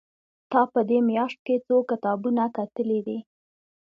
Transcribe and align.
تا 0.51 0.61
په 0.73 0.79
دې 0.89 0.99
مياشت 1.09 1.39
کې 1.45 1.55
څو 1.67 1.75
کتابونه 1.91 2.43
کتلي 2.57 2.99
دي؟ 3.07 3.17